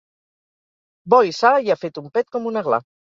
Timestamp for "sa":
1.41-1.51